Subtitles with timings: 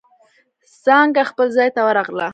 [0.83, 2.27] څانگه خپل ځای ته ورغله.